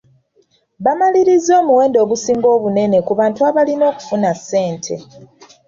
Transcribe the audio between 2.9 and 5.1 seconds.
ku bantu abalina okufuna ssente.